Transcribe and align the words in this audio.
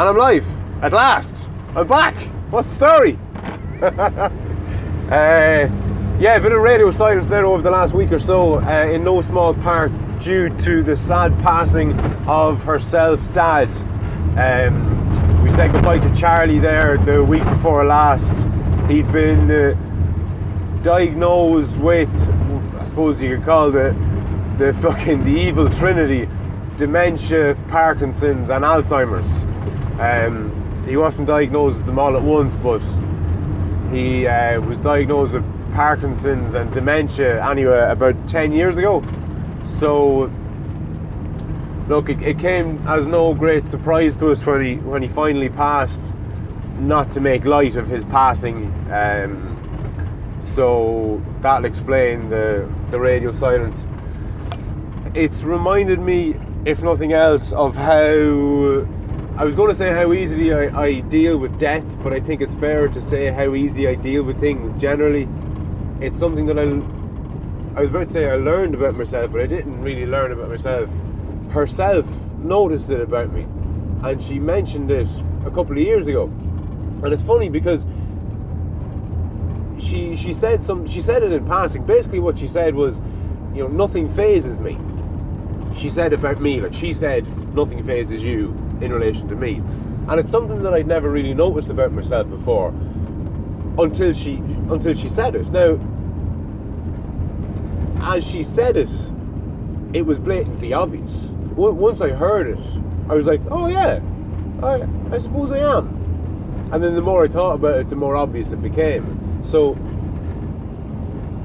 And 0.00 0.08
I'm 0.08 0.16
live 0.16 0.46
at 0.82 0.94
last. 0.94 1.46
I'm 1.76 1.86
back. 1.86 2.14
What's 2.50 2.70
the 2.70 2.74
story? 2.74 3.18
uh, 3.82 5.68
yeah, 6.18 6.36
a 6.36 6.40
bit 6.40 6.52
of 6.52 6.62
radio 6.62 6.90
silence 6.90 7.28
there 7.28 7.44
over 7.44 7.60
the 7.60 7.70
last 7.70 7.92
week 7.92 8.10
or 8.10 8.18
so, 8.18 8.62
uh, 8.62 8.86
in 8.86 9.04
no 9.04 9.20
small 9.20 9.52
part 9.52 9.92
due 10.18 10.48
to 10.60 10.82
the 10.82 10.96
sad 10.96 11.38
passing 11.40 11.92
of 12.26 12.62
herself's 12.62 13.28
dad. 13.28 13.68
Um, 14.38 15.44
we 15.44 15.50
said 15.50 15.70
goodbye 15.70 15.98
to 15.98 16.16
Charlie 16.16 16.60
there 16.60 16.96
the 16.96 17.22
week 17.22 17.44
before 17.44 17.84
last. 17.84 18.34
He'd 18.90 19.12
been 19.12 19.50
uh, 19.50 20.80
diagnosed 20.82 21.76
with, 21.76 22.08
I 22.80 22.86
suppose 22.86 23.20
you 23.20 23.36
could 23.36 23.44
call 23.44 23.76
it, 23.76 23.92
the 24.56 24.72
fucking 24.80 25.24
the 25.24 25.38
evil 25.38 25.68
trinity 25.68 26.26
dementia, 26.78 27.54
Parkinson's, 27.68 28.48
and 28.48 28.64
Alzheimer's. 28.64 29.49
Um, 30.00 30.84
he 30.88 30.96
wasn't 30.96 31.28
diagnosed 31.28 31.76
with 31.76 31.86
them 31.86 31.98
all 31.98 32.16
at 32.16 32.22
once, 32.22 32.54
but 32.56 32.80
he 33.92 34.26
uh, 34.26 34.58
was 34.62 34.78
diagnosed 34.78 35.34
with 35.34 35.44
Parkinson's 35.74 36.54
and 36.54 36.72
dementia 36.72 37.44
anyway 37.46 37.86
about 37.90 38.26
10 38.26 38.52
years 38.52 38.78
ago. 38.78 39.04
So, 39.62 40.32
look, 41.86 42.08
it, 42.08 42.22
it 42.22 42.38
came 42.38 42.82
as 42.88 43.06
no 43.06 43.34
great 43.34 43.66
surprise 43.66 44.16
to 44.16 44.30
us 44.30 44.44
when 44.46 44.64
he 44.64 44.76
when 44.76 45.02
he 45.02 45.08
finally 45.08 45.50
passed. 45.50 46.02
Not 46.78 47.10
to 47.10 47.20
make 47.20 47.44
light 47.44 47.76
of 47.76 47.88
his 47.88 48.04
passing, 48.04 48.72
um, 48.90 50.40
so 50.42 51.20
that'll 51.42 51.66
explain 51.66 52.30
the 52.30 52.66
the 52.90 52.98
radio 52.98 53.36
silence. 53.36 53.86
It's 55.12 55.42
reminded 55.42 55.98
me, 55.98 56.36
if 56.64 56.80
nothing 56.80 57.12
else, 57.12 57.52
of 57.52 57.76
how 57.76 58.86
I 59.36 59.44
was 59.44 59.54
going 59.54 59.70
to 59.70 59.74
say 59.74 59.90
how 59.90 60.12
easily 60.12 60.52
I, 60.52 60.82
I, 60.82 61.00
deal 61.00 61.38
with 61.38 61.58
death, 61.58 61.84
but 62.02 62.12
I 62.12 62.20
think 62.20 62.42
it's 62.42 62.54
fair 62.56 62.88
to 62.88 63.00
say 63.00 63.30
how 63.30 63.54
easy 63.54 63.88
I 63.88 63.94
deal 63.94 64.22
with 64.22 64.38
things 64.38 64.78
generally. 64.78 65.26
It's 66.00 66.18
something 66.18 66.44
that 66.46 66.58
I, 66.58 66.64
I 67.78 67.80
was 67.80 67.90
about 67.90 68.08
to 68.08 68.12
say 68.12 68.28
I 68.28 68.34
learned 68.34 68.74
about 68.74 68.96
myself, 68.96 69.32
but 69.32 69.40
I 69.40 69.46
didn't 69.46 69.80
really 69.80 70.04
learn 70.04 70.32
about 70.32 70.50
myself. 70.50 70.90
Herself 71.52 72.06
noticed 72.38 72.90
it 72.90 73.00
about 73.00 73.32
me, 73.32 73.46
and 74.02 74.20
she 74.20 74.38
mentioned 74.38 74.90
it 74.90 75.08
a 75.46 75.50
couple 75.50 75.72
of 75.72 75.78
years 75.78 76.06
ago. 76.06 76.24
And 77.02 77.06
it's 77.06 77.22
funny 77.22 77.48
because 77.48 77.86
she 79.78 80.14
she 80.16 80.34
said 80.34 80.62
some 80.62 80.86
she 80.86 81.00
said 81.00 81.22
it 81.22 81.32
in 81.32 81.46
passing. 81.46 81.86
Basically, 81.86 82.18
what 82.18 82.38
she 82.38 82.46
said 82.46 82.74
was, 82.74 83.00
you 83.54 83.62
know, 83.62 83.68
nothing 83.68 84.06
fazes 84.06 84.60
me. 84.60 84.76
She 85.76 85.88
said 85.88 86.12
about 86.12 86.42
me, 86.42 86.60
like 86.60 86.74
she 86.74 86.92
said, 86.92 87.26
nothing 87.54 87.82
fazes 87.84 88.22
you 88.22 88.54
in 88.80 88.92
relation 88.92 89.28
to 89.28 89.36
me. 89.36 89.62
And 90.08 90.18
it's 90.18 90.30
something 90.30 90.62
that 90.62 90.74
I'd 90.74 90.86
never 90.86 91.10
really 91.10 91.34
noticed 91.34 91.68
about 91.68 91.92
myself 91.92 92.28
before 92.28 92.68
until 93.78 94.12
she 94.12 94.36
until 94.68 94.94
she 94.94 95.08
said 95.08 95.34
it. 95.34 95.46
Now 95.50 95.78
as 98.02 98.26
she 98.26 98.42
said 98.42 98.76
it, 98.76 98.88
it 99.92 100.02
was 100.02 100.18
blatantly 100.18 100.72
obvious. 100.72 101.32
Once 101.54 102.00
I 102.00 102.10
heard 102.10 102.48
it, 102.48 102.58
I 103.08 103.14
was 103.14 103.26
like, 103.26 103.40
oh 103.50 103.66
yeah, 103.66 104.00
I, 104.62 104.86
I 105.14 105.18
suppose 105.18 105.52
I 105.52 105.58
am. 105.58 105.88
And 106.72 106.82
then 106.82 106.94
the 106.94 107.02
more 107.02 107.24
I 107.24 107.28
thought 107.28 107.54
about 107.54 107.80
it, 107.80 107.90
the 107.90 107.96
more 107.96 108.16
obvious 108.16 108.50
it 108.52 108.62
became. 108.62 109.40
So 109.44 109.76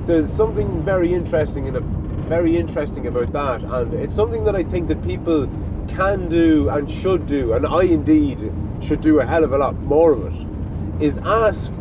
there's 0.06 0.32
something 0.32 0.84
very 0.84 1.14
interesting 1.14 1.66
in 1.66 1.76
a 1.76 1.82
very 1.82 2.58
interesting 2.58 3.08
about 3.08 3.32
that, 3.34 3.62
and 3.62 3.94
it's 3.94 4.16
something 4.16 4.44
that 4.46 4.56
I 4.56 4.64
think 4.64 4.88
that 4.88 5.04
people 5.04 5.48
can 5.96 6.28
do 6.30 6.70
and 6.70 6.92
should 6.92 7.26
do, 7.28 7.54
and 7.54 7.66
I 7.66 7.84
indeed 7.84 8.52
should 8.82 9.02
do 9.02 9.20
a 9.20 9.26
hell 9.26 9.44
of 9.44 9.54
a 9.54 9.58
lot 9.58 9.76
more 9.82 10.12
of 10.12 10.26
it, 10.26 11.04
is 11.04 11.18
ask 11.20 11.72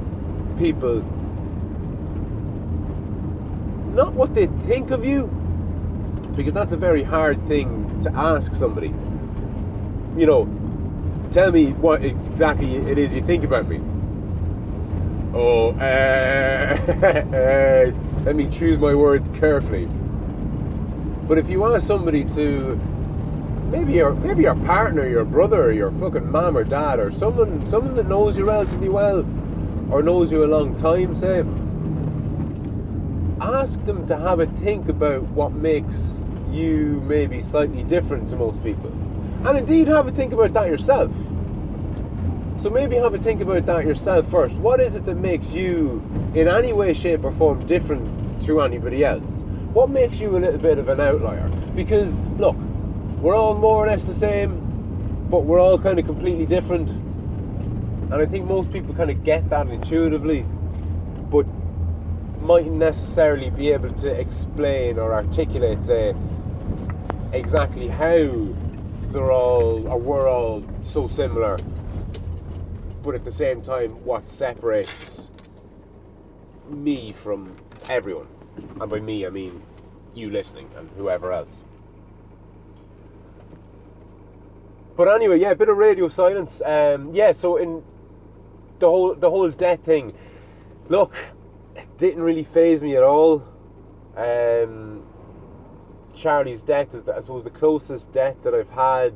people 0.59 1.03
not 3.93 4.13
what 4.13 4.35
they 4.35 4.47
think 4.67 4.91
of 4.91 5.05
you, 5.05 5.27
because 6.37 6.53
that's 6.53 6.73
a 6.73 6.77
very 6.77 7.03
hard 7.03 7.47
thing 7.47 8.01
to 8.03 8.13
ask 8.13 8.55
somebody. 8.55 8.95
You 10.17 10.27
know, 10.27 10.49
tell 11.31 11.51
me 11.51 11.73
what 11.73 12.05
exactly 12.05 12.77
it 12.77 12.99
is 12.99 13.15
you 13.15 13.23
think 13.23 13.45
about 13.45 13.69
me. 13.69 13.81
Oh, 15.35 15.71
uh, 15.71 16.77
let 18.25 18.37
me 18.37 18.49
choose 18.49 18.79
my 18.79 18.95
words 18.95 19.29
carefully. 19.39 19.87
But 21.27 21.39
if 21.39 21.49
you 21.49 21.65
ask 21.65 21.87
somebody 21.87 22.25
to 22.35 22.81
maybe 23.75 23.95
your 23.95 24.15
maybe 24.15 24.45
your 24.45 24.55
partner, 24.55 25.09
your 25.09 25.25
brother, 25.25 25.73
your 25.73 25.91
fucking 25.93 26.31
mom 26.31 26.57
or 26.57 26.63
dad, 26.63 27.01
or 27.01 27.11
someone 27.11 27.69
someone 27.69 27.95
that 27.95 28.07
knows 28.07 28.39
you 28.39 28.45
relatively 28.45 28.89
well, 28.89 29.27
or 29.91 30.03
knows 30.03 30.31
you 30.31 30.45
a 30.45 30.47
long 30.47 30.77
time, 30.77 31.15
say, 31.15 31.41
ask 33.41 33.85
them 33.85 34.07
to 34.07 34.17
have 34.17 34.39
a 34.39 34.47
think 34.63 34.89
about 34.89 35.23
what 35.23 35.53
makes 35.53 36.23
you 36.53 37.03
maybe 37.07 37.43
slightly 37.43 37.83
different 37.83 38.29
to 38.31 38.37
most 38.37 38.63
people, 38.63 38.91
and 39.45 39.59
indeed 39.59 39.89
have 39.89 40.07
a 40.07 40.13
think 40.13 40.33
about 40.33 40.53
that 40.53 40.69
yourself. 40.69 41.13
So 42.61 42.71
maybe 42.71 42.95
have 42.97 43.13
a 43.13 43.19
think 43.19 43.43
about 43.43 43.67
that 43.67 43.85
yourself 43.85 44.31
first. 44.31 44.55
What 44.55 44.81
is 44.81 44.95
it 44.95 45.05
that 45.07 45.17
makes 45.17 45.51
you, 45.53 46.01
in 46.35 46.47
any 46.47 46.73
way, 46.73 46.95
shape, 46.95 47.25
or 47.25 47.33
form, 47.33 47.67
different 47.67 48.41
to 48.43 48.63
anybody 48.63 49.05
else? 49.05 49.43
What 49.75 49.91
makes 49.91 50.21
you 50.21 50.37
a 50.37 50.39
little 50.39 50.61
bit 50.61 50.79
of 50.79 50.89
an 50.89 51.01
outlier? 51.01 51.49
Because 51.75 52.17
look, 52.39 52.57
we're 53.25 53.35
all 53.35 53.55
more 53.55 53.83
or 53.83 53.87
less 53.87 54.05
the 54.05 54.13
same, 54.13 54.51
but 55.31 55.47
we're 55.47 55.59
all 55.59 55.79
kind 55.79 55.99
of 55.99 56.05
completely 56.05 56.45
different. 56.45 56.91
And 56.91 58.13
I 58.13 58.27
think 58.27 58.45
most 58.45 58.71
people 58.71 58.95
kind 58.95 59.11
of 59.11 59.25
get 59.25 59.49
that 59.49 59.67
intuitively, 59.69 60.45
but 61.31 61.47
mightn't 62.43 62.77
necessarily 62.77 63.49
be 63.49 63.71
able 63.71 63.91
to 63.95 64.11
explain 64.11 64.99
or 64.99 65.15
articulate, 65.15 65.83
say, 65.83 66.15
exactly 67.33 67.89
how 67.89 68.47
they're 69.11 69.33
all 69.33 69.89
or 69.89 69.99
we're 69.99 70.29
all 70.29 70.63
so 70.83 71.09
similar, 71.09 71.57
but 73.03 73.15
at 73.15 73.25
the 73.25 73.33
same 73.33 73.63
time, 73.63 73.93
what 74.05 74.29
separates 74.29 75.31
me 76.69 77.15
from 77.15 77.57
everyone. 77.89 78.29
And 78.83 78.91
by 78.91 79.01
me, 79.01 79.25
I 79.27 79.31
mean 79.31 79.63
you 80.15 80.29
listening 80.29 80.69
and 80.77 80.91
whoever 80.99 81.33
else. 81.33 81.63
But 84.97 85.09
anyway, 85.09 85.41
yeah, 85.41 85.51
a 85.51 85.57
bit 85.57 85.69
of 85.69 85.77
radio 85.77 86.09
silence. 86.09 86.61
Um, 86.65 87.13
yeah, 87.13 87.33
so 87.33 87.57
in 87.57 87.83
the 88.79 88.89
whole 88.89 89.15
the 89.15 89.29
whole 89.29 89.51
death 89.51 89.81
thing, 89.81 90.15
look, 90.89 91.17
it 91.75 91.99
didn't 91.99 92.23
really 92.23 92.45
faze 92.45 92.83
me 92.83 92.97
at 92.97 93.03
all. 93.03 93.43
Um, 94.17 95.03
Charlie's 96.15 96.63
death 96.63 96.95
is, 96.95 97.09
I 97.09 97.21
suppose, 97.21 97.43
the 97.43 97.51
closest 97.51 98.13
death 98.13 98.37
that 98.45 98.55
I've 98.55 98.71
had 98.71 99.15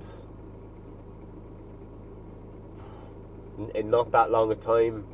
in 3.74 3.90
not 3.90 4.10
that 4.12 4.30
long 4.30 4.50
a 4.50 4.54
time. 4.54 5.04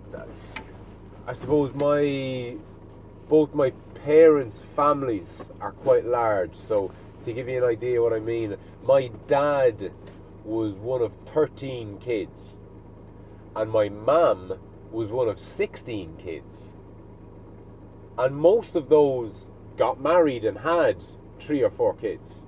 I 1.26 1.32
suppose 1.32 1.74
my 1.74 2.56
both 3.28 3.54
my 3.54 3.72
parents' 4.04 4.62
families 4.76 5.44
are 5.60 5.72
quite 5.72 6.04
large, 6.04 6.54
so 6.54 6.92
to 7.24 7.32
give 7.32 7.48
you 7.48 7.58
an 7.58 7.70
idea 7.70 8.02
what 8.02 8.12
I 8.12 8.18
mean, 8.18 8.56
my 8.86 9.10
dad 9.28 9.92
was 10.44 10.74
one 10.74 11.02
of 11.02 11.12
13 11.32 11.98
kids, 11.98 12.56
and 13.56 13.70
my 13.70 13.88
mum 13.88 14.58
was 14.90 15.10
one 15.10 15.28
of 15.28 15.38
16 15.38 16.16
kids. 16.16 16.70
And 18.16 18.36
most 18.36 18.76
of 18.76 18.88
those 18.88 19.48
got 19.76 20.00
married 20.00 20.44
and 20.44 20.58
had 20.58 21.02
three 21.38 21.62
or 21.62 21.70
four 21.70 21.94
kids. 21.94 22.42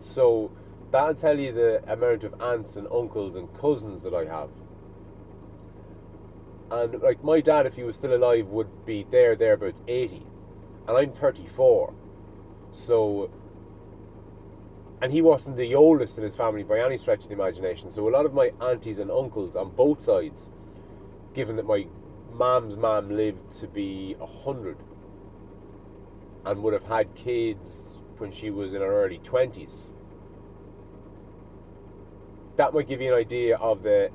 So 0.00 0.50
that'll 0.90 1.14
tell 1.14 1.38
you 1.38 1.52
the 1.52 1.82
amount 1.90 2.24
of 2.24 2.40
aunts 2.40 2.76
and 2.76 2.86
uncles 2.92 3.34
and 3.34 3.48
cousins 3.58 4.02
that 4.02 4.14
I 4.14 4.26
have. 4.26 4.50
And 6.70 7.02
like 7.02 7.24
my 7.24 7.40
dad, 7.40 7.66
if 7.66 7.74
he 7.74 7.82
was 7.82 7.96
still 7.96 8.14
alive, 8.14 8.46
would 8.46 8.86
be 8.86 9.06
there, 9.10 9.34
thereabouts 9.34 9.82
80. 9.88 10.26
And 10.86 10.96
I'm 10.96 11.12
34. 11.12 11.94
So 12.72 13.30
and 15.02 15.12
he 15.12 15.22
wasn't 15.22 15.56
the 15.56 15.74
oldest 15.74 16.18
in 16.18 16.24
his 16.24 16.36
family 16.36 16.62
by 16.62 16.80
any 16.80 16.98
stretch 16.98 17.22
of 17.22 17.28
the 17.28 17.34
imagination. 17.34 17.90
So 17.90 18.06
a 18.08 18.10
lot 18.10 18.26
of 18.26 18.34
my 18.34 18.50
aunties 18.60 18.98
and 18.98 19.10
uncles 19.10 19.56
on 19.56 19.70
both 19.70 20.02
sides, 20.02 20.50
given 21.34 21.56
that 21.56 21.66
my 21.66 21.86
mom's 22.32 22.76
mom 22.76 23.10
lived 23.10 23.50
to 23.60 23.66
be 23.66 24.14
a 24.20 24.26
hundred 24.26 24.76
and 26.44 26.62
would 26.62 26.72
have 26.72 26.84
had 26.84 27.14
kids 27.14 27.98
when 28.18 28.30
she 28.30 28.50
was 28.50 28.74
in 28.74 28.80
her 28.80 29.04
early 29.04 29.18
twenties, 29.18 29.88
that 32.56 32.74
might 32.74 32.88
give 32.88 33.00
you 33.00 33.12
an 33.12 33.18
idea 33.18 33.56
of 33.56 33.82
the 33.82 34.10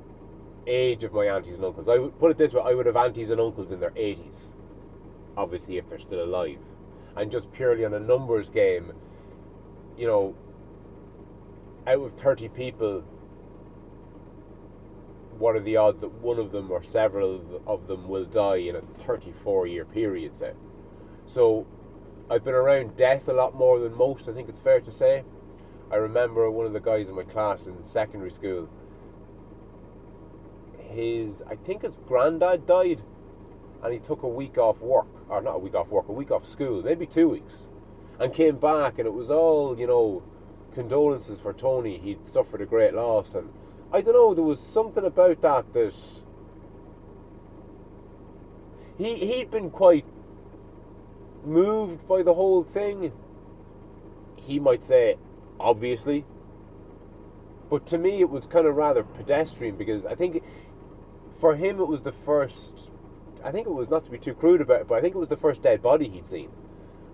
age 0.68 1.02
of 1.02 1.12
my 1.12 1.24
aunties 1.26 1.54
and 1.54 1.64
uncles. 1.64 1.88
I 1.88 1.98
would 1.98 2.18
put 2.18 2.30
it 2.30 2.38
this 2.38 2.52
way: 2.52 2.62
I 2.64 2.74
would 2.74 2.86
have 2.86 2.96
aunties 2.96 3.30
and 3.30 3.40
uncles 3.40 3.72
in 3.72 3.80
their 3.80 3.92
eighties, 3.96 4.52
obviously 5.36 5.78
if 5.78 5.88
they're 5.88 5.98
still 5.98 6.22
alive, 6.22 6.58
and 7.16 7.30
just 7.30 7.52
purely 7.52 7.84
on 7.84 7.94
a 7.94 8.00
numbers 8.00 8.48
game, 8.48 8.92
you 9.96 10.06
know, 10.06 10.34
out 11.86 12.00
of 12.00 12.14
30 12.14 12.48
people, 12.48 13.04
what 15.38 15.54
are 15.54 15.60
the 15.60 15.76
odds 15.76 16.00
that 16.00 16.12
one 16.12 16.38
of 16.38 16.52
them 16.52 16.70
or 16.70 16.82
several 16.82 17.62
of 17.66 17.86
them 17.86 18.08
will 18.08 18.24
die 18.24 18.56
in 18.56 18.76
a 18.76 18.80
34 18.80 19.66
year 19.66 19.84
period, 19.84 20.36
say? 20.36 20.52
So 21.26 21.66
I've 22.30 22.44
been 22.44 22.54
around 22.54 22.96
death 22.96 23.28
a 23.28 23.32
lot 23.32 23.54
more 23.54 23.78
than 23.78 23.94
most, 23.96 24.28
I 24.28 24.32
think 24.32 24.48
it's 24.48 24.60
fair 24.60 24.80
to 24.80 24.90
say. 24.90 25.24
I 25.90 25.96
remember 25.96 26.50
one 26.50 26.66
of 26.66 26.72
the 26.72 26.80
guys 26.80 27.08
in 27.08 27.14
my 27.14 27.22
class 27.22 27.66
in 27.66 27.84
secondary 27.84 28.30
school, 28.30 28.68
his, 30.80 31.42
I 31.48 31.54
think 31.54 31.82
his 31.82 31.96
granddad 32.06 32.66
died, 32.66 33.02
and 33.82 33.92
he 33.92 34.00
took 34.00 34.22
a 34.22 34.28
week 34.28 34.58
off 34.58 34.80
work, 34.80 35.06
or 35.28 35.40
not 35.40 35.56
a 35.56 35.58
week 35.58 35.74
off 35.74 35.88
work, 35.88 36.08
a 36.08 36.12
week 36.12 36.30
off 36.30 36.46
school, 36.46 36.82
maybe 36.82 37.06
two 37.06 37.28
weeks, 37.28 37.68
and 38.18 38.34
came 38.34 38.56
back, 38.56 38.98
and 38.98 39.06
it 39.06 39.12
was 39.12 39.30
all, 39.30 39.78
you 39.78 39.86
know, 39.86 40.22
condolences 40.76 41.40
for 41.40 41.54
Tony. 41.54 41.96
He'd 41.96 42.28
suffered 42.28 42.60
a 42.60 42.66
great 42.66 42.92
loss, 42.92 43.34
and 43.34 43.48
I 43.90 44.02
don't 44.02 44.12
know, 44.12 44.34
there 44.34 44.44
was 44.44 44.60
something 44.60 45.04
about 45.04 45.40
that 45.40 45.72
that 45.72 45.94
he 48.98 49.14
he'd 49.14 49.50
been 49.50 49.70
quite 49.70 50.04
moved 51.46 52.06
by 52.06 52.22
the 52.22 52.34
whole 52.34 52.62
thing. 52.62 53.10
He 54.36 54.60
might 54.60 54.84
say, 54.84 55.16
obviously, 55.58 56.26
but 57.70 57.86
to 57.86 57.96
me 57.96 58.20
it 58.20 58.28
was 58.28 58.44
kind 58.44 58.66
of 58.66 58.76
rather 58.76 59.02
pedestrian 59.02 59.76
because 59.76 60.04
I 60.04 60.14
think 60.14 60.42
for 61.40 61.56
him 61.56 61.80
it 61.80 61.88
was 61.88 62.02
the 62.02 62.12
first. 62.12 62.90
I 63.42 63.50
think 63.50 63.66
it 63.66 63.72
was 63.72 63.88
not 63.88 64.04
to 64.04 64.10
be 64.10 64.18
too 64.18 64.34
crude 64.34 64.60
about 64.60 64.82
it, 64.82 64.88
but 64.88 64.96
I 64.96 65.00
think 65.00 65.14
it 65.14 65.18
was 65.18 65.28
the 65.28 65.38
first 65.38 65.62
dead 65.62 65.80
body 65.80 66.10
he'd 66.10 66.26
seen, 66.26 66.50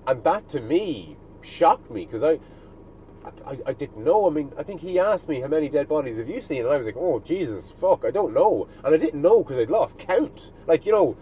and 0.08 0.24
that 0.24 0.48
to 0.48 0.60
me 0.60 1.16
shocked 1.42 1.92
me 1.92 2.06
because 2.06 2.24
I 2.24 2.40
I, 3.24 3.58
I, 3.66 3.72
didn't 3.72 4.02
know. 4.04 4.26
I 4.26 4.30
mean, 4.30 4.52
I 4.58 4.62
think 4.62 4.80
he 4.80 4.98
asked 4.98 5.28
me 5.28 5.40
how 5.40 5.46
many 5.46 5.68
dead 5.68 5.88
bodies 5.88 6.18
have 6.18 6.28
you 6.28 6.40
seen, 6.40 6.62
and 6.62 6.68
I 6.68 6.76
was 6.76 6.86
like, 6.86 6.96
oh 6.96 7.20
Jesus, 7.20 7.72
fuck, 7.80 8.04
I 8.04 8.10
don't 8.10 8.34
know, 8.34 8.68
and 8.84 8.94
I 8.94 8.98
didn't 8.98 9.22
know 9.22 9.42
because 9.42 9.58
I'd 9.58 9.70
lost 9.70 9.98
count. 9.98 10.50
Like 10.66 10.86
you 10.86 10.92
know, 10.92 11.16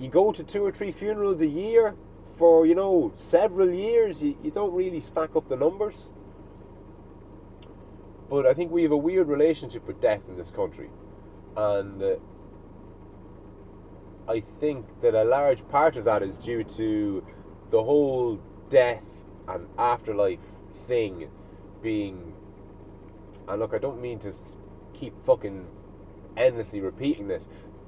you 0.00 0.08
go 0.08 0.32
to 0.32 0.42
two 0.42 0.64
or 0.64 0.72
three 0.72 0.92
funerals 0.92 1.40
a 1.42 1.46
year 1.46 1.94
for 2.38 2.66
you 2.66 2.74
know 2.74 3.12
several 3.14 3.70
years. 3.70 4.22
You, 4.22 4.36
you 4.42 4.50
don't 4.50 4.72
really 4.72 5.00
stack 5.00 5.36
up 5.36 5.48
the 5.48 5.56
numbers. 5.56 6.10
But 8.30 8.46
I 8.46 8.54
think 8.54 8.72
we 8.72 8.82
have 8.84 8.92
a 8.92 8.96
weird 8.96 9.28
relationship 9.28 9.86
with 9.86 10.00
death 10.00 10.22
in 10.28 10.38
this 10.38 10.50
country, 10.50 10.88
and 11.54 12.02
uh, 12.02 12.14
I 14.26 14.40
think 14.40 14.86
that 15.02 15.14
a 15.14 15.24
large 15.24 15.68
part 15.68 15.96
of 15.96 16.06
that 16.06 16.22
is 16.22 16.38
due 16.38 16.64
to 16.64 17.22
the 17.70 17.82
whole 17.82 18.40
death 18.70 19.02
and 19.48 19.66
afterlife 19.76 20.38
thing 20.86 21.28
being. 21.82 22.32
And 23.48 23.60
look, 23.60 23.74
I 23.74 23.78
don't 23.78 24.00
mean 24.00 24.18
to 24.20 24.32
keep 24.94 25.12
fucking 25.24 25.66
endlessly 26.36 26.80
repeating 26.80 27.28
this, 27.28 27.46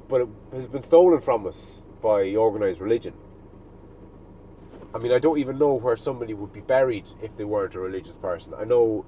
but 0.09 0.23
it 0.23 0.29
has 0.53 0.67
been 0.67 0.83
stolen 0.83 1.21
from 1.21 1.47
us 1.47 1.83
by 2.03 2.35
organised 2.35 2.81
religion. 2.81 3.15
I 4.95 4.99
mean, 4.99 5.13
I 5.13 5.19
don't 5.19 5.39
even 5.39 5.59
know 5.59 5.75
where 5.75 5.97
somebody 5.97 6.35
would 6.35 6.53
be 6.53 6.61
buried 6.61 7.09
if 7.23 7.37
they 7.37 7.45
weren't 7.45 7.75
a 7.75 7.81
religious 7.81 8.17
person. 8.17 8.55
I 8.55 8.65
know 8.65 9.05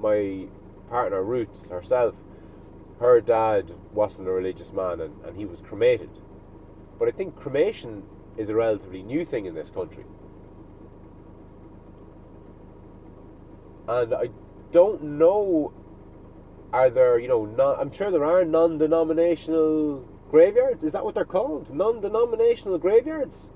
my 0.00 0.46
partner 0.88 1.22
Ruth 1.22 1.68
herself, 1.70 2.14
her 3.00 3.20
dad 3.20 3.72
wasn't 3.92 4.28
a 4.28 4.32
religious 4.32 4.72
man 4.72 5.00
and, 5.00 5.24
and 5.24 5.36
he 5.36 5.44
was 5.44 5.60
cremated. 5.60 6.10
But 6.98 7.08
I 7.08 7.12
think 7.12 7.36
cremation 7.36 8.02
is 8.36 8.48
a 8.48 8.54
relatively 8.54 9.02
new 9.02 9.24
thing 9.24 9.46
in 9.46 9.54
this 9.54 9.70
country. 9.70 10.04
And 13.88 14.14
I 14.14 14.28
don't 14.72 15.02
know. 15.02 15.72
Are 16.72 16.90
there, 16.90 17.18
you 17.18 17.28
know, 17.28 17.46
non, 17.46 17.80
I'm 17.80 17.90
sure 17.90 18.10
there 18.10 18.24
are 18.24 18.44
non-denominational 18.44 20.06
graveyards. 20.30 20.84
Is 20.84 20.92
that 20.92 21.02
what 21.02 21.14
they're 21.14 21.24
called? 21.24 21.74
Non-denominational 21.74 22.76
graveyards. 22.76 23.48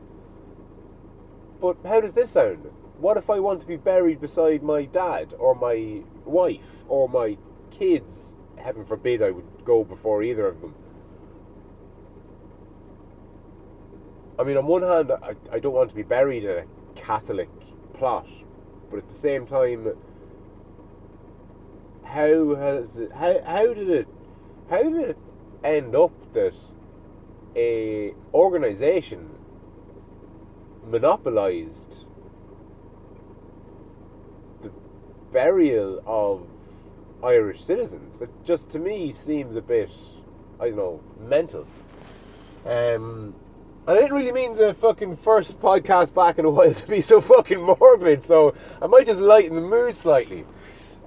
But 1.61 1.77
how 1.85 2.01
does 2.01 2.15
this 2.15 2.31
sound? 2.31 2.71
What 2.99 3.19
if 3.19 3.29
I 3.29 3.39
want 3.39 3.61
to 3.61 3.67
be 3.67 3.77
buried 3.77 4.21
beside 4.21 4.63
my 4.63 4.87
dad 4.87 5.35
or 5.39 5.55
my 5.55 6.03
wife 6.25 6.85
or 6.89 7.09
my 7.09 7.37
kids? 7.71 8.35
Heaven 8.57 8.87
forbid 8.87 9.23
I 9.23 9.31
would 9.31 9.65
go 9.65 9.85
before 9.85 10.23
either 10.23 10.47
of 10.47 10.61
them. 10.61 10.75
I 14.39 14.45
mean, 14.45 14.57
on 14.57 14.67
one 14.67 14.83
hand, 14.83 15.13
I, 15.13 15.35
I 15.55 15.59
don't 15.59 15.75
want 15.75 15.91
to 15.91 15.97
be 15.97 16.03
buried 16.03 16.45
in 16.45 16.51
a 16.51 16.65
Catholic 16.99 17.51
plot, 17.93 18.27
but 18.91 18.99
at 18.99 19.09
the 19.09 19.15
same 19.15 19.47
time, 19.47 19.93
how 22.13 22.55
has 22.57 22.99
it, 22.99 23.11
how 23.13 23.41
how 23.45 23.73
did 23.73 23.89
it 23.89 24.07
how 24.69 24.83
did 24.83 25.11
it 25.11 25.19
end 25.65 25.97
up 25.97 26.13
that 26.35 26.55
a 27.57 28.13
organization 28.35 29.31
monopolized 30.87 32.07
the 34.63 34.71
burial 35.33 36.03
of 36.07 36.47
Irish 37.25 37.65
citizens? 37.65 38.19
That 38.19 38.45
just 38.45 38.69
to 38.71 38.79
me 38.79 39.13
seems 39.13 39.57
a 39.57 39.63
bit 39.63 39.91
I 40.61 40.69
don't 40.69 40.77
know 40.77 41.01
mental. 41.19 41.67
Um, 42.67 43.35
I 43.87 43.95
didn't 43.95 44.13
really 44.13 44.31
mean 44.31 44.57
the 44.57 44.75
fucking 44.75 45.17
first 45.17 45.59
podcast 45.61 46.15
back 46.15 46.39
in 46.39 46.45
a 46.45 46.51
while 46.51 46.75
to 46.83 46.87
be 46.87 47.01
so 47.01 47.21
fucking 47.21 47.61
morbid, 47.61 48.23
so 48.23 48.55
I 48.81 48.87
might 48.87 49.07
just 49.07 49.21
lighten 49.21 49.57
the 49.57 49.63
mood 49.63 49.97
slightly. 49.97 50.45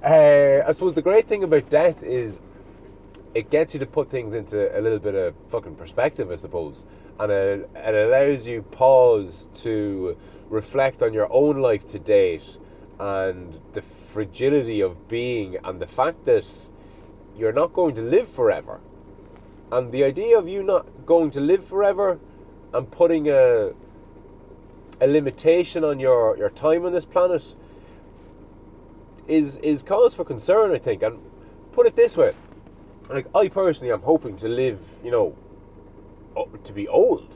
Uh, 0.02 0.62
I 0.66 0.72
suppose 0.72 0.94
the 0.94 1.02
great 1.02 1.26
thing 1.26 1.42
about 1.42 1.70
death 1.70 2.02
is 2.02 2.38
it 3.34 3.50
gets 3.50 3.74
you 3.74 3.80
to 3.80 3.86
put 3.86 4.10
things 4.10 4.34
into 4.34 4.78
a 4.78 4.80
little 4.80 4.98
bit 4.98 5.14
of 5.14 5.34
fucking 5.50 5.74
perspective, 5.74 6.30
I 6.30 6.36
suppose, 6.36 6.84
and 7.18 7.32
it, 7.32 7.70
it 7.74 7.94
allows 7.94 8.46
you 8.46 8.62
pause 8.62 9.48
to 9.56 10.16
reflect 10.48 11.02
on 11.02 11.12
your 11.12 11.32
own 11.32 11.60
life 11.60 11.90
to 11.92 11.98
date 11.98 12.44
and 13.00 13.58
the 13.72 13.82
fragility 13.82 14.80
of 14.80 15.08
being 15.08 15.56
and 15.64 15.80
the 15.80 15.86
fact 15.86 16.24
that 16.26 16.46
you're 17.36 17.52
not 17.52 17.72
going 17.72 17.94
to 17.96 18.02
live 18.02 18.28
forever. 18.28 18.80
And 19.72 19.92
the 19.92 20.04
idea 20.04 20.38
of 20.38 20.48
you 20.48 20.62
not 20.62 20.86
going 21.04 21.30
to 21.32 21.40
live 21.40 21.64
forever 21.64 22.18
and 22.72 22.90
putting 22.90 23.28
a 23.28 23.72
a 24.98 25.06
limitation 25.06 25.84
on 25.84 26.00
your, 26.00 26.38
your 26.38 26.48
time 26.48 26.86
on 26.86 26.92
this 26.92 27.04
planet 27.04 27.42
is 29.28 29.56
is 29.58 29.82
cause 29.82 30.14
for 30.14 30.24
concern, 30.24 30.72
I 30.72 30.78
think. 30.78 31.02
And 31.02 31.18
put 31.72 31.86
it 31.86 31.96
this 31.96 32.16
way, 32.16 32.34
like 33.08 33.26
I 33.34 33.48
personally 33.48 33.92
am 33.92 34.02
hoping 34.02 34.36
to 34.38 34.48
live, 34.48 34.80
you 35.04 35.10
know, 35.10 35.36
to 36.64 36.72
be 36.72 36.88
old, 36.88 37.34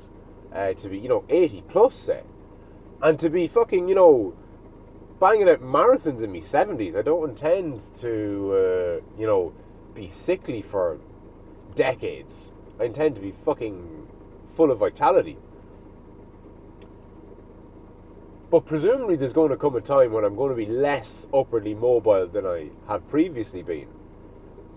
uh, 0.55 0.73
to 0.75 0.89
be 0.89 0.99
you 0.99 1.09
know 1.09 1.25
eighty 1.29 1.63
plus, 1.69 1.95
say, 1.95 2.23
and 3.03 3.19
to 3.19 3.29
be 3.29 3.49
fucking 3.49 3.89
you 3.89 3.95
know 3.95 4.35
banging 5.21 5.49
out 5.49 5.61
marathons 5.61 6.23
in 6.23 6.33
my 6.33 6.41
seventies. 6.41 6.97
I 6.97 7.03
don't 7.03 7.31
intend 7.31 7.81
to 8.01 9.01
uh, 9.01 9.21
you 9.21 9.27
know 9.27 9.53
be 9.95 10.09
sickly 10.09 10.63
for 10.63 10.99
decades. 11.75 12.51
I 12.79 12.85
intend 12.85 13.15
to 13.17 13.21
be 13.21 13.33
fucking 13.45 14.09
full 14.55 14.71
of 14.71 14.79
vitality. 14.79 15.37
But 18.51 18.67
presumably, 18.67 19.15
there's 19.15 19.33
going 19.33 19.51
to 19.51 19.57
come 19.57 19.77
a 19.77 19.81
time 19.81 20.13
when 20.13 20.25
I'm 20.25 20.35
going 20.35 20.51
to 20.51 20.57
be 20.57 20.67
less 20.67 21.27
upwardly 21.33 21.75
mobile 21.75 22.27
than 22.27 22.45
I 22.45 22.71
have 22.89 23.09
previously 23.09 23.63
been. 23.63 23.87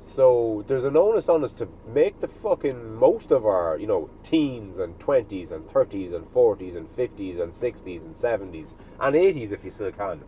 So 0.05 0.63
there's 0.67 0.83
an 0.83 0.95
onus 0.95 1.27
on 1.27 1.43
us 1.43 1.53
to 1.53 1.67
make 1.91 2.19
the 2.19 2.27
fucking 2.27 2.95
most 2.95 3.31
of 3.31 3.47
our, 3.47 3.79
you 3.79 3.87
know, 3.87 4.11
teens 4.21 4.77
and 4.77 4.99
20s 4.99 5.51
and 5.51 5.65
30s 5.65 6.13
and 6.13 6.31
40s 6.31 6.77
and 6.77 6.87
50s 6.95 7.41
and 7.41 7.51
60s 7.51 8.05
and 8.05 8.13
70s 8.13 8.73
and 8.99 9.15
80s 9.15 9.51
if 9.51 9.63
you 9.63 9.71
still 9.71 9.91
can, 9.91 10.21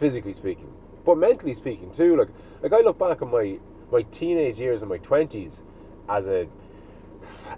physically 0.00 0.34
speaking. 0.34 0.72
But 1.04 1.18
mentally 1.18 1.54
speaking 1.54 1.92
too, 1.92 2.16
like 2.16 2.28
like 2.62 2.72
I 2.72 2.82
look 2.82 2.98
back 2.98 3.22
on 3.22 3.30
my 3.30 3.58
my 3.92 4.02
teenage 4.02 4.58
years 4.58 4.82
and 4.82 4.88
my 4.88 4.98
20s 4.98 5.60
as 6.08 6.26
a 6.26 6.48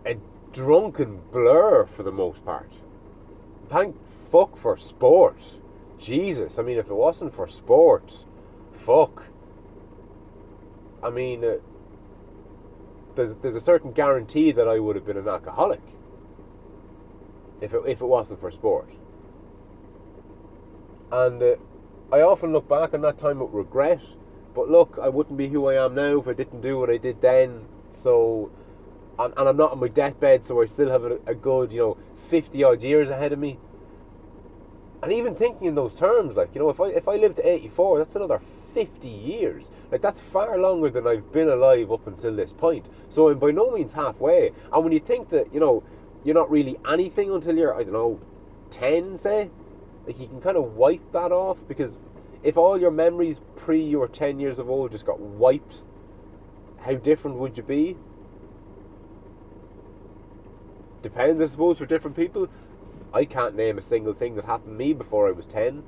a 0.04 0.16
drunken 0.52 1.20
blur 1.32 1.86
for 1.86 2.02
the 2.02 2.12
most 2.12 2.44
part. 2.44 2.72
Thank 3.68 3.96
fuck 4.34 4.56
for 4.56 4.76
sport. 4.76 5.40
Jesus, 5.96 6.58
I 6.58 6.62
mean, 6.62 6.76
if 6.76 6.88
it 6.88 6.94
wasn't 6.94 7.32
for 7.32 7.46
sport, 7.46 8.26
fuck. 8.72 9.26
I 11.04 11.10
mean, 11.10 11.44
uh, 11.44 11.58
there's 13.14 13.34
there's 13.42 13.54
a 13.54 13.60
certain 13.60 13.92
guarantee 13.92 14.50
that 14.50 14.66
I 14.66 14.80
would 14.80 14.96
have 14.96 15.06
been 15.06 15.16
an 15.16 15.28
alcoholic 15.28 15.82
if 17.60 17.72
it 17.72 17.82
if 17.86 18.00
it 18.00 18.06
wasn't 18.06 18.40
for 18.40 18.50
sport. 18.50 18.90
And 21.12 21.40
uh, 21.40 21.54
I 22.12 22.22
often 22.22 22.52
look 22.52 22.68
back 22.68 22.92
on 22.92 23.02
that 23.02 23.18
time 23.18 23.38
with 23.38 23.52
regret. 23.52 24.00
But 24.52 24.68
look, 24.68 24.98
I 25.00 25.10
wouldn't 25.10 25.38
be 25.38 25.48
who 25.48 25.66
I 25.66 25.84
am 25.84 25.94
now 25.94 26.18
if 26.18 26.26
I 26.26 26.32
didn't 26.32 26.60
do 26.60 26.76
what 26.80 26.90
I 26.90 26.96
did 26.96 27.20
then. 27.20 27.66
So, 27.90 28.50
and, 29.16 29.32
and 29.36 29.48
I'm 29.48 29.56
not 29.56 29.70
on 29.70 29.78
my 29.78 29.88
deathbed, 29.88 30.42
so 30.42 30.60
I 30.60 30.64
still 30.64 30.90
have 30.90 31.04
a, 31.04 31.18
a 31.24 31.34
good, 31.36 31.70
you 31.70 31.78
know, 31.78 31.96
50 32.30 32.64
odd 32.64 32.82
years 32.82 33.10
ahead 33.10 33.32
of 33.32 33.38
me 33.38 33.58
and 35.04 35.12
even 35.12 35.34
thinking 35.34 35.68
in 35.68 35.74
those 35.74 35.94
terms, 35.94 36.36
like 36.36 36.54
you 36.54 36.60
know, 36.60 36.70
if 36.70 36.80
I 36.80 36.88
if 36.88 37.06
I 37.06 37.16
live 37.16 37.34
to 37.36 37.48
eighty 37.48 37.68
four, 37.68 37.98
that's 37.98 38.16
another 38.16 38.40
50 38.74 39.08
years. 39.08 39.70
Like, 39.90 40.02
that's 40.02 40.18
far 40.18 40.58
longer 40.58 40.90
than 40.90 41.06
I've 41.06 41.32
been 41.32 41.48
alive 41.48 41.92
up 41.92 42.06
until 42.06 42.34
this 42.34 42.52
point. 42.52 42.86
So 43.08 43.28
I'm 43.28 43.38
by 43.38 43.52
no 43.52 43.70
means 43.70 43.92
halfway. 43.92 44.50
And 44.72 44.82
when 44.82 44.92
you 44.92 45.00
think 45.00 45.30
that, 45.30 45.54
you 45.54 45.60
know, 45.60 45.84
you're 46.24 46.34
not 46.34 46.50
really 46.50 46.76
anything 46.90 47.30
until 47.30 47.56
you're, 47.56 47.74
I 47.74 47.84
don't 47.84 47.92
know, 47.92 48.20
10, 48.70 49.16
say, 49.16 49.50
like 50.06 50.18
you 50.18 50.26
can 50.26 50.40
kind 50.40 50.56
of 50.56 50.74
wipe 50.74 51.12
that 51.12 51.32
off 51.32 51.66
because 51.66 51.96
if 52.42 52.56
all 52.56 52.78
your 52.78 52.90
memories 52.90 53.40
pre 53.56 53.82
you 53.82 54.00
were 54.00 54.08
10 54.08 54.38
years 54.38 54.58
of 54.58 54.68
old 54.68 54.90
just 54.90 55.06
got 55.06 55.20
wiped, 55.20 55.82
how 56.80 56.94
different 56.94 57.38
would 57.38 57.56
you 57.56 57.62
be? 57.62 57.96
Depends, 61.02 61.40
I 61.40 61.46
suppose, 61.46 61.78
for 61.78 61.86
different 61.86 62.16
people. 62.16 62.48
I 63.14 63.24
can't 63.24 63.54
name 63.54 63.78
a 63.78 63.82
single 63.82 64.12
thing 64.12 64.34
that 64.34 64.44
happened 64.44 64.76
to 64.76 64.84
me 64.84 64.92
before 64.92 65.28
I 65.28 65.30
was 65.30 65.46
10 65.46 65.84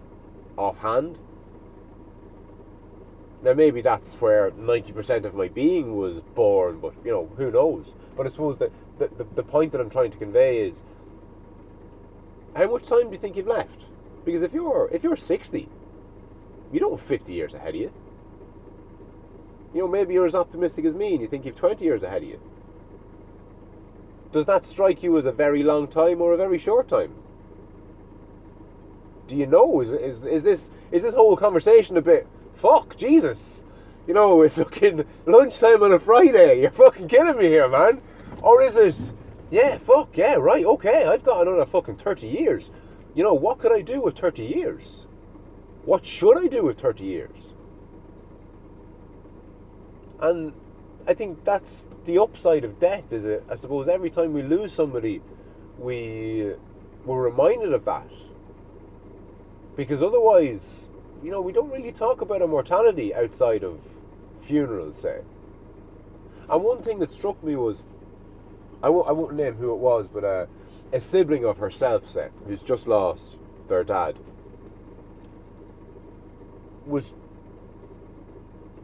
offhand. 0.56 1.18
Now, 3.42 3.52
maybe 3.52 3.80
that's 3.80 4.14
where 4.14 4.52
90% 4.52 5.24
of 5.24 5.34
my 5.34 5.48
being 5.48 5.96
was 5.96 6.20
born, 6.20 6.78
but 6.78 6.94
you 7.04 7.10
know, 7.10 7.28
who 7.36 7.50
knows? 7.50 7.94
But 8.16 8.26
I 8.26 8.30
suppose 8.30 8.58
that 8.58 8.70
the, 8.98 9.08
the, 9.08 9.26
the 9.34 9.42
point 9.42 9.72
that 9.72 9.80
I'm 9.80 9.90
trying 9.90 10.12
to 10.12 10.16
convey 10.16 10.60
is 10.60 10.82
how 12.54 12.70
much 12.70 12.86
time 12.86 13.08
do 13.08 13.12
you 13.12 13.18
think 13.18 13.36
you've 13.36 13.46
left? 13.46 13.82
Because 14.24 14.42
if 14.42 14.54
you're 14.54 14.88
if 14.92 15.02
you're 15.04 15.16
60, 15.16 15.68
you 16.72 16.80
don't 16.80 16.92
have 16.92 17.00
50 17.00 17.32
years 17.32 17.54
ahead 17.54 17.74
of 17.74 17.80
you. 17.80 17.92
You 19.74 19.80
know, 19.80 19.88
maybe 19.88 20.14
you're 20.14 20.26
as 20.26 20.34
optimistic 20.34 20.84
as 20.84 20.94
me 20.94 21.12
and 21.12 21.20
you 21.20 21.28
think 21.28 21.44
you've 21.44 21.56
20 21.56 21.84
years 21.84 22.02
ahead 22.02 22.22
of 22.22 22.28
you. 22.28 22.40
Does 24.32 24.46
that 24.46 24.66
strike 24.66 25.02
you 25.02 25.16
as 25.16 25.24
a 25.24 25.32
very 25.32 25.62
long 25.62 25.88
time 25.88 26.20
or 26.20 26.32
a 26.32 26.36
very 26.36 26.58
short 26.58 26.88
time? 26.88 27.14
Do 29.28 29.36
you 29.36 29.46
know? 29.46 29.80
Is, 29.80 29.90
is, 29.90 30.24
is 30.24 30.42
this 30.42 30.70
is 30.90 31.02
this 31.02 31.14
whole 31.14 31.36
conversation 31.36 31.96
a 31.96 32.02
bit 32.02 32.26
fuck 32.54 32.96
Jesus? 32.96 33.64
You 34.06 34.14
know, 34.14 34.42
it's 34.42 34.56
fucking 34.56 35.04
lunchtime 35.26 35.82
on 35.82 35.92
a 35.92 35.98
Friday. 35.98 36.60
You're 36.60 36.70
fucking 36.70 37.08
killing 37.08 37.38
me 37.38 37.46
here, 37.46 37.68
man. 37.68 38.00
Or 38.42 38.62
is 38.62 38.76
it? 38.76 39.12
Yeah, 39.50 39.78
fuck 39.78 40.16
yeah, 40.16 40.34
right, 40.34 40.64
okay. 40.64 41.04
I've 41.04 41.24
got 41.24 41.46
another 41.46 41.66
fucking 41.66 41.96
thirty 41.96 42.26
years. 42.26 42.70
You 43.14 43.24
know, 43.24 43.34
what 43.34 43.58
could 43.58 43.72
I 43.72 43.80
do 43.80 44.00
with 44.00 44.18
thirty 44.18 44.44
years? 44.44 45.06
What 45.84 46.04
should 46.04 46.36
I 46.36 46.48
do 46.48 46.64
with 46.64 46.80
thirty 46.80 47.04
years? 47.04 47.54
And 50.20 50.52
I 51.06 51.14
think 51.14 51.44
that's 51.44 51.86
the 52.04 52.18
upside 52.18 52.64
of 52.64 52.80
death. 52.80 53.12
Is 53.12 53.24
it? 53.24 53.44
I 53.48 53.54
suppose 53.54 53.88
every 53.88 54.10
time 54.10 54.32
we 54.32 54.42
lose 54.42 54.72
somebody, 54.72 55.22
we 55.78 56.54
we're 57.04 57.22
reminded 57.22 57.72
of 57.72 57.84
that 57.84 58.10
because 59.76 60.02
otherwise, 60.02 60.86
you 61.22 61.30
know, 61.30 61.40
we 61.40 61.52
don't 61.52 61.70
really 61.70 61.92
talk 61.92 62.20
about 62.20 62.42
immortality 62.42 63.14
outside 63.14 63.62
of 63.62 63.78
funerals, 64.40 64.98
say. 64.98 65.20
And 66.48 66.62
one 66.64 66.82
thing 66.82 66.98
that 67.00 67.12
struck 67.12 67.42
me 67.44 67.56
was, 67.56 67.82
I 68.82 68.88
won't, 68.88 69.08
I 69.08 69.12
won't 69.12 69.34
name 69.34 69.54
who 69.54 69.72
it 69.72 69.78
was, 69.78 70.08
but 70.08 70.24
uh, 70.24 70.46
a 70.92 71.00
sibling 71.00 71.44
of 71.44 71.58
herself, 71.58 72.08
say, 72.08 72.28
who's 72.46 72.62
just 72.62 72.86
lost 72.86 73.36
their 73.68 73.84
dad, 73.84 74.16
was, 76.86 77.12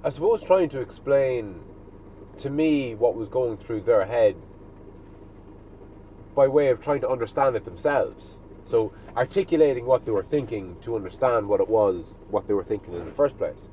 I 0.04 0.10
suppose, 0.10 0.42
trying 0.42 0.68
to 0.70 0.80
explain 0.80 1.60
to 2.38 2.50
me 2.50 2.94
what 2.94 3.14
was 3.14 3.28
going 3.28 3.56
through 3.56 3.82
their 3.82 4.06
head 4.06 4.36
by 6.34 6.48
way 6.48 6.68
of 6.68 6.80
trying 6.80 7.00
to 7.00 7.08
understand 7.08 7.56
it 7.56 7.64
themselves. 7.64 8.38
So 8.64 8.92
articulating 9.16 9.86
what 9.86 10.04
they 10.04 10.12
were 10.12 10.22
thinking 10.22 10.76
to 10.80 10.96
understand 10.96 11.48
what 11.48 11.60
it 11.60 11.68
was, 11.68 12.14
what 12.30 12.46
they 12.46 12.54
were 12.54 12.64
thinking 12.64 12.94
in 12.94 13.04
the 13.04 13.12
first 13.12 13.36
place. 13.36 13.68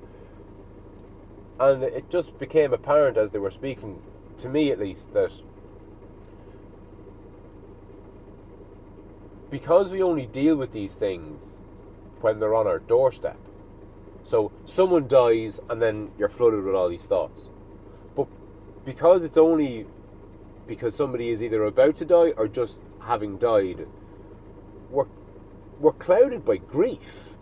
And 1.59 1.83
it 1.83 2.09
just 2.09 2.37
became 2.39 2.73
apparent 2.73 3.17
as 3.17 3.31
they 3.31 3.39
were 3.39 3.51
speaking, 3.51 4.01
to 4.39 4.49
me 4.49 4.71
at 4.71 4.79
least, 4.79 5.13
that 5.13 5.31
because 9.49 9.89
we 9.89 10.01
only 10.01 10.25
deal 10.25 10.55
with 10.55 10.73
these 10.73 10.95
things 10.95 11.57
when 12.21 12.39
they're 12.39 12.55
on 12.55 12.67
our 12.67 12.79
doorstep. 12.79 13.37
So 14.23 14.51
someone 14.65 15.07
dies 15.07 15.59
and 15.69 15.81
then 15.81 16.11
you're 16.17 16.29
flooded 16.29 16.63
with 16.63 16.75
all 16.75 16.89
these 16.89 17.05
thoughts. 17.05 17.41
Because 18.89 19.23
it's 19.23 19.37
only 19.37 19.85
because 20.65 20.95
somebody 20.95 21.29
is 21.29 21.43
either 21.43 21.63
about 21.63 21.95
to 21.97 22.05
die 22.05 22.31
or 22.37 22.47
just 22.47 22.79
having 23.01 23.37
died 23.37 23.85
we're, 24.89 25.05
we're 25.79 25.91
clouded 25.93 26.43
by 26.43 26.57
grief. 26.57 27.35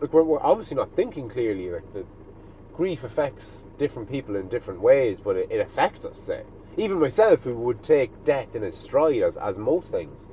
Like 0.00 0.12
we're, 0.12 0.24
we're 0.24 0.42
obviously 0.42 0.76
not 0.76 0.94
thinking 0.96 1.28
clearly. 1.28 1.70
Like 1.70 1.92
the 1.92 2.04
grief 2.74 3.04
affects 3.04 3.62
different 3.78 4.10
people 4.10 4.34
in 4.34 4.48
different 4.48 4.80
ways, 4.80 5.20
but 5.20 5.36
it, 5.36 5.52
it 5.52 5.60
affects 5.60 6.04
us. 6.04 6.18
Say, 6.18 6.42
even 6.76 6.98
myself, 6.98 7.44
who 7.44 7.54
would 7.54 7.82
take 7.82 8.24
death 8.24 8.56
in 8.56 8.64
a 8.64 8.72
stride 8.72 9.22
as 9.22 9.36
as 9.36 9.56
most 9.56 9.90
things, 9.90 10.26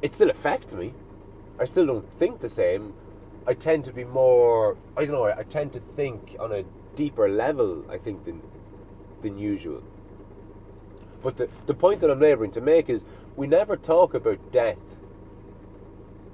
it 0.00 0.14
still 0.14 0.30
affects 0.30 0.72
me. 0.72 0.94
I 1.60 1.66
still 1.66 1.86
don't 1.86 2.10
think 2.18 2.40
the 2.40 2.48
same. 2.48 2.94
I 3.46 3.54
tend 3.54 3.84
to 3.84 3.92
be 3.92 4.04
more. 4.04 4.76
I 4.96 5.04
don't 5.04 5.12
know. 5.12 5.24
I, 5.24 5.42
tend 5.42 5.72
to 5.74 5.80
think 5.96 6.36
on 6.40 6.52
a 6.52 6.64
deeper 6.96 7.28
level. 7.28 7.84
I 7.90 7.98
think 7.98 8.24
than 8.24 8.40
than 9.22 9.38
usual. 9.38 9.82
But 11.22 11.36
the, 11.36 11.48
the 11.66 11.74
point 11.74 12.00
that 12.00 12.10
I'm 12.10 12.20
labouring 12.20 12.52
to 12.52 12.60
make 12.60 12.88
is 12.88 13.04
we 13.36 13.46
never 13.46 13.76
talk 13.76 14.14
about 14.14 14.52
death 14.52 14.78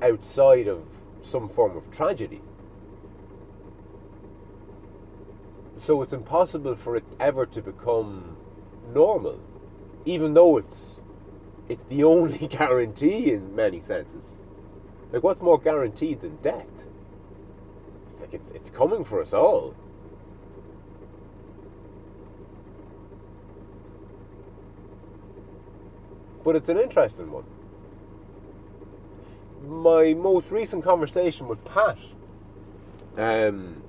outside 0.02 0.66
of 0.66 0.82
some 1.22 1.48
form 1.48 1.76
of 1.76 1.90
tragedy. 1.90 2.42
So 5.80 6.02
it's 6.02 6.12
impossible 6.12 6.74
for 6.74 6.96
it 6.96 7.04
ever 7.18 7.46
to 7.46 7.62
become 7.62 8.36
normal, 8.92 9.40
even 10.04 10.34
though 10.34 10.58
it's 10.58 10.98
it's 11.68 11.84
the 11.84 12.04
only 12.04 12.46
guarantee 12.58 13.32
in 13.32 13.54
many 13.54 13.80
senses. 13.80 14.38
Like 15.12 15.22
what's 15.22 15.40
more 15.40 15.58
guaranteed 15.58 16.20
than 16.20 16.36
death? 16.36 16.79
It's 18.32 18.50
like 18.50 18.56
it's 18.56 18.68
it's 18.68 18.70
coming 18.70 19.04
for 19.04 19.20
us 19.20 19.32
all. 19.32 19.74
but 26.44 26.56
it's 26.56 26.68
an 26.68 26.78
interesting 26.78 27.30
one. 27.30 27.44
My 29.64 30.14
most 30.14 30.50
recent 30.50 30.82
conversation 30.82 31.48
with 31.48 31.64
Pat, 31.64 31.98
um, 33.16 33.82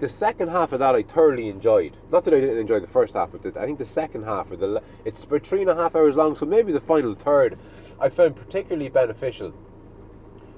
the 0.00 0.08
second 0.08 0.48
half 0.48 0.72
of 0.72 0.78
that 0.78 0.94
I 0.94 1.02
thoroughly 1.02 1.48
enjoyed. 1.48 1.96
Not 2.10 2.24
that 2.24 2.34
I 2.34 2.40
didn't 2.40 2.58
enjoy 2.58 2.80
the 2.80 2.86
first 2.86 3.14
half, 3.14 3.30
but 3.32 3.56
I 3.56 3.66
think 3.66 3.78
the 3.78 3.86
second 3.86 4.24
half, 4.24 4.50
or 4.50 4.56
the 4.56 4.82
it's 5.04 5.22
about 5.24 5.46
three 5.46 5.60
and 5.60 5.70
a 5.70 5.74
half 5.74 5.94
hours 5.94 6.16
long, 6.16 6.34
so 6.34 6.46
maybe 6.46 6.72
the 6.72 6.80
final 6.80 7.14
third, 7.14 7.58
I 8.00 8.08
found 8.08 8.36
particularly 8.36 8.88
beneficial 8.88 9.52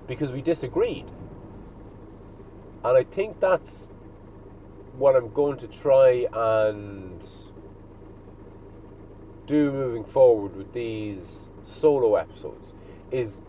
because 0.06 0.30
we 0.30 0.40
disagreed, 0.40 1.06
and 2.84 2.96
I 2.96 3.04
think 3.04 3.40
that's 3.40 3.88
what 4.96 5.16
I'm 5.16 5.32
going 5.32 5.58
to 5.58 5.66
try 5.66 6.26
and 6.32 7.22
do 9.46 9.72
moving 9.72 10.04
forward 10.04 10.56
with 10.56 10.72
these 10.72 11.49
solo 11.62 12.16
episodes 12.16 12.72
is 13.10 13.40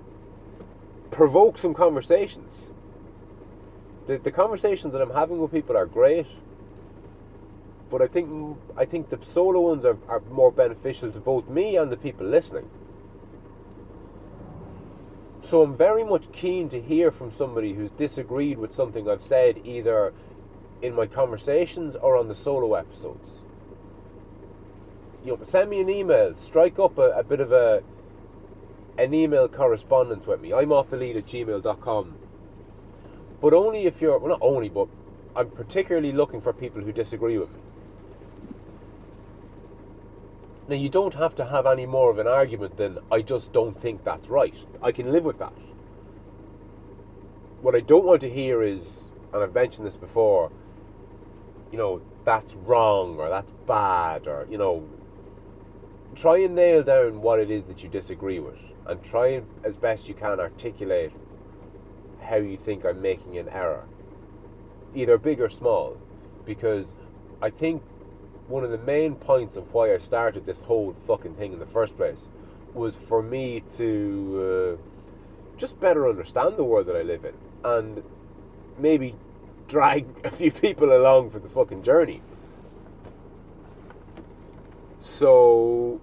provoke 1.12 1.58
some 1.58 1.74
conversations. 1.74 2.70
The, 4.08 4.18
the 4.18 4.32
conversations 4.32 4.94
that 4.94 5.02
I'm 5.02 5.12
having 5.12 5.40
with 5.40 5.52
people 5.52 5.78
are 5.78 5.86
great, 5.86 6.26
but 7.90 8.02
I 8.02 8.08
think 8.08 8.58
I 8.76 8.86
think 8.86 9.10
the 9.10 9.20
solo 9.24 9.62
ones 9.62 9.86
are, 9.86 9.98
are 10.08 10.22
more 10.32 10.52
beneficial 10.52 11.12
to 11.12 11.20
both 11.20 11.48
me 11.48 11.78
and 11.78 11.92
the 11.92 11.98
people 11.98 12.26
listening. 12.26 12.70
So 15.42 15.62
I'm 15.62 15.76
very 15.76 16.04
much 16.04 16.32
keen 16.32 16.70
to 16.70 16.80
hear 16.80 17.12
from 17.12 17.32
somebody 17.32 17.74
who's 17.74 17.92
disagreed 17.92 18.58
with 18.58 18.74
something 18.74 19.10
I've 19.10 19.24
said 19.24 19.60
either 19.66 20.14
in 20.82 20.94
my 20.94 21.08
conversations 21.08 21.96
or 21.96 22.16
on 22.16 22.28
the 22.28 22.36
solo 22.36 22.76
episodes 22.76 23.42
you 25.24 25.38
know, 25.38 25.44
send 25.44 25.70
me 25.70 25.80
an 25.80 25.90
email, 25.90 26.36
strike 26.36 26.80
up 26.80 26.98
a, 26.98 27.12
a 27.12 27.24
bit 27.24 27.40
of 27.40 27.52
a 27.52 27.84
an 28.98 29.14
email 29.14 29.48
correspondence 29.48 30.28
with 30.28 30.42
me. 30.42 30.54
I'm 30.54 30.72
off 30.72 30.90
the 30.90 30.98
lead 30.98 31.16
at 31.18 31.26
gmail.com. 31.26 32.16
But 33.40 33.54
only 33.54 33.86
if 33.86 34.02
you're, 34.02 34.18
well, 34.20 34.30
not 34.30 34.40
only, 34.42 34.70
but 34.70 34.90
I'm 35.36 35.50
particularly 35.50 36.12
looking 36.12 36.42
for 36.42 36.54
people 36.54 36.82
who 36.82 36.92
disagree 36.92 37.38
with 37.38 37.52
me. 37.52 37.61
Now, 40.72 40.78
you 40.78 40.88
don't 40.88 41.16
have 41.16 41.36
to 41.36 41.44
have 41.44 41.66
any 41.66 41.86
more 41.86 42.10
of 42.10 42.18
an 42.18 42.28
argument 42.28 42.78
than 42.78 43.00
I 43.12 43.22
just 43.24 43.52
don't 43.52 43.78
think 43.78 44.06
that's 44.06 44.30
right. 44.30 44.56
I 44.82 44.94
can 44.94 45.12
live 45.12 45.26
with 45.26 45.38
that. 45.40 45.52
What 47.62 47.76
I 47.76 47.82
don't 47.82 48.06
want 48.06 48.22
to 48.22 48.30
hear 48.30 48.64
is, 48.64 49.12
and 49.34 49.44
I've 49.44 49.54
mentioned 49.54 49.86
this 49.86 49.98
before, 49.98 50.50
you 51.74 51.78
know, 51.78 52.02
that's 52.24 52.54
wrong 52.54 53.18
or 53.20 53.28
that's 53.28 53.52
bad 53.68 54.28
or, 54.28 54.48
you 54.50 54.58
know, 54.58 54.88
try 56.16 56.38
and 56.38 56.56
nail 56.56 56.84
down 56.84 57.22
what 57.22 57.42
it 57.42 57.52
is 57.52 57.66
that 57.66 57.84
you 57.84 57.90
disagree 57.90 58.40
with 58.40 58.60
and 58.86 59.04
try 59.04 59.42
as 59.66 59.76
best 59.76 60.08
you 60.08 60.14
can, 60.14 60.40
articulate 60.40 61.12
how 62.22 62.38
you 62.38 62.56
think 62.56 62.86
I'm 62.86 63.02
making 63.02 63.38
an 63.38 63.50
error, 63.50 63.84
either 64.96 65.18
big 65.18 65.42
or 65.42 65.50
small, 65.50 65.98
because 66.46 66.94
I 67.42 67.50
think 67.50 67.84
one 68.52 68.64
of 68.64 68.72
the 68.72 68.78
main 68.78 69.16
points 69.16 69.56
of 69.56 69.74
why 69.74 69.94
I 69.94 69.98
started 69.98 70.46
this 70.46 70.62
whole 70.62 70.96
fucking 71.08 71.36
thing 71.36 71.54
in 71.54 71.60
the 71.60 71.66
first 71.66 71.96
place 71.98 72.28
was 72.74 72.96
for 73.08 73.22
me 73.22 73.64
to 73.78 74.78
uh, 74.78 75.58
just 75.58 75.80
better 75.80 76.08
understand 76.08 76.58
the 76.58 76.64
world 76.64 76.88
that 76.88 76.96
I 76.96 77.02
live 77.02 77.26
in 77.26 77.34
and 77.64 78.04
maybe 78.78 79.16
drag 79.68 80.06
a 80.24 80.32
few 80.32 80.52
people 80.52 80.96
along 80.96 81.32
for 81.32 81.40
the 81.40 81.50
fucking 81.50 81.84
journey. 81.84 82.22
So 85.00 86.00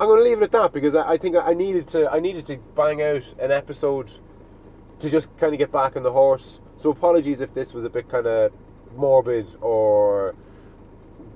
I'm 0.00 0.06
going 0.06 0.18
to 0.18 0.24
leave 0.24 0.38
it 0.40 0.44
at 0.44 0.52
that 0.52 0.72
because 0.72 0.94
I, 0.94 1.12
I 1.12 1.18
think 1.18 1.36
I 1.36 1.52
needed 1.52 1.86
to 1.88 2.10
I 2.10 2.20
needed 2.20 2.46
to 2.46 2.56
bang 2.74 3.02
out 3.02 3.22
an 3.38 3.50
episode 3.50 4.10
to 5.00 5.10
just 5.10 5.28
kind 5.36 5.52
of 5.52 5.58
get 5.58 5.70
back 5.70 5.96
on 5.96 6.02
the 6.02 6.12
horse. 6.12 6.60
So 6.78 6.90
apologies 6.90 7.40
if 7.40 7.52
this 7.52 7.74
was 7.74 7.84
a 7.84 7.90
bit 7.90 8.08
kind 8.08 8.26
of 8.26 8.52
morbid 8.96 9.46
or 9.60 10.34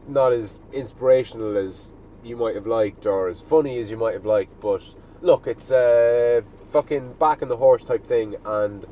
not 0.08 0.32
as 0.32 0.58
inspirational 0.72 1.56
as 1.56 1.90
you 2.22 2.36
might 2.36 2.54
have 2.54 2.66
liked 2.66 3.06
or 3.06 3.28
as 3.28 3.40
funny 3.40 3.78
as 3.78 3.90
you 3.90 3.96
might 3.96 4.14
have 4.14 4.26
liked. 4.26 4.60
But 4.60 4.82
look, 5.22 5.46
it's 5.46 5.70
a 5.70 6.42
fucking 6.72 7.14
back 7.14 7.42
in 7.42 7.48
the 7.48 7.56
horse 7.56 7.84
type 7.84 8.06
thing, 8.06 8.36
and 8.44 8.86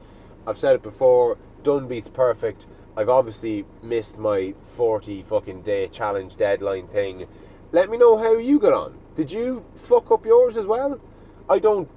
I've 0.47 0.59
said 0.59 0.75
it 0.75 0.83
before. 0.83 1.39
Done 1.63 1.89
beats 1.89 2.09
perfect. 2.09 2.67
I've 2.97 3.09
obviously 3.09 3.65
missed 3.83 4.19
my 4.19 4.55
40 4.77 5.23
fucking 5.23 5.63
day 5.63 5.89
challenge 5.89 6.37
deadline 6.37 6.87
thing. 6.89 7.27
Let 7.73 7.91
me 7.91 7.97
know 7.97 8.17
how 8.19 8.37
you 8.37 8.61
got 8.61 8.73
on. 8.73 8.99
Did 9.17 9.33
you 9.33 9.65
fuck 9.75 10.11
up 10.11 10.25
yours 10.25 10.57
as 10.57 10.67
well? 10.67 11.01
I 11.49 11.59
don't 11.59 11.89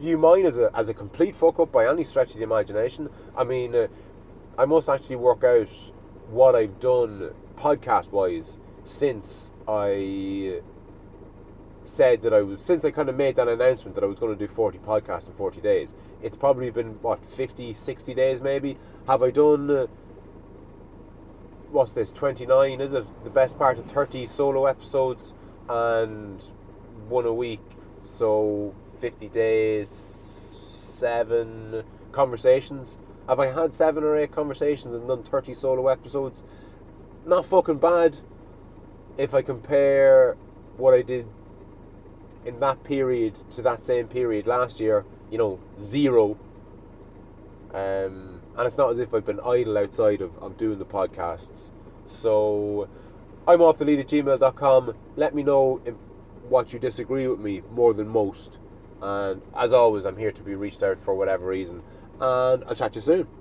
view 0.00 0.16
mine 0.18 0.46
as 0.46 0.56
a 0.58 0.70
as 0.74 0.88
a 0.88 0.94
complete 0.94 1.36
fuck 1.36 1.60
up 1.60 1.70
by 1.70 1.88
any 1.88 2.04
stretch 2.04 2.30
of 2.30 2.38
the 2.38 2.42
imagination. 2.42 3.08
I 3.36 3.44
mean, 3.44 3.74
uh, 3.74 3.86
I 4.58 4.64
must 4.64 4.88
actually 4.88 5.16
work 5.16 5.44
out 5.44 5.68
what 6.30 6.54
I've 6.54 6.80
done 6.80 7.30
podcast 7.56 8.10
wise 8.10 8.58
since 8.84 9.50
I 9.68 10.60
said 11.84 12.22
that 12.22 12.32
I 12.32 12.42
was 12.42 12.62
since 12.62 12.84
I 12.84 12.90
kind 12.90 13.08
of 13.08 13.16
made 13.16 13.36
that 13.36 13.48
announcement 13.48 13.94
that 13.96 14.04
I 14.04 14.06
was 14.06 14.18
going 14.18 14.36
to 14.36 14.46
do 14.46 14.52
40 14.52 14.78
podcasts 14.78 15.26
in 15.26 15.34
40 15.34 15.60
days. 15.60 15.94
It's 16.22 16.36
probably 16.36 16.70
been 16.70 16.92
what 17.02 17.24
50, 17.30 17.74
60 17.74 18.14
days 18.14 18.40
maybe. 18.40 18.78
Have 19.06 19.22
I 19.22 19.30
done? 19.30 19.70
Uh, 19.70 19.86
what's 21.70 21.92
this 21.92 22.10
29 22.10 22.80
is 22.80 22.94
it 22.94 23.06
the 23.22 23.30
best 23.30 23.56
part 23.56 23.78
of 23.78 23.86
30 23.86 24.26
solo 24.26 24.66
episodes 24.66 25.34
and 25.68 26.42
one 27.08 27.24
a 27.24 27.32
week 27.32 27.60
so 28.04 28.74
50 29.00 29.28
days 29.28 29.88
seven 29.88 31.84
conversations 32.10 32.96
have 33.28 33.40
i 33.40 33.52
had 33.52 33.72
seven 33.72 34.04
or 34.04 34.16
eight 34.16 34.32
conversations 34.32 34.92
and 34.92 35.06
done 35.06 35.22
30 35.22 35.54
solo 35.54 35.88
episodes 35.88 36.42
not 37.26 37.46
fucking 37.46 37.78
bad 37.78 38.16
if 39.18 39.34
i 39.34 39.42
compare 39.42 40.36
what 40.76 40.94
i 40.94 41.02
did 41.02 41.26
in 42.44 42.58
that 42.60 42.82
period 42.84 43.34
to 43.54 43.62
that 43.62 43.82
same 43.82 44.06
period 44.06 44.46
last 44.46 44.80
year 44.80 45.04
you 45.30 45.38
know 45.38 45.60
zero 45.78 46.38
um, 47.72 48.40
and 48.56 48.66
it's 48.66 48.76
not 48.76 48.90
as 48.90 48.98
if 48.98 49.14
I've 49.14 49.24
been 49.24 49.40
idle 49.40 49.78
outside 49.78 50.20
of, 50.20 50.36
of 50.38 50.56
doing 50.56 50.78
the 50.78 50.84
podcasts. 50.84 51.70
So 52.06 52.88
I'm 53.46 53.60
off 53.60 53.78
the 53.78 53.84
lead 53.84 54.00
at 54.00 54.08
gmail.com. 54.08 54.94
Let 55.16 55.34
me 55.34 55.42
know 55.42 55.80
what 56.48 56.72
you 56.72 56.78
disagree 56.78 57.28
with 57.28 57.38
me 57.38 57.62
more 57.72 57.94
than 57.94 58.08
most. 58.08 58.58
And 59.00 59.40
as 59.56 59.72
always, 59.72 60.04
I'm 60.04 60.16
here 60.16 60.32
to 60.32 60.42
be 60.42 60.54
reached 60.54 60.82
out 60.82 60.98
for 61.04 61.14
whatever 61.14 61.46
reason. 61.46 61.82
And 62.20 62.64
I'll 62.68 62.74
chat 62.74 62.92
to 62.92 62.98
you 62.98 63.02
soon. 63.02 63.39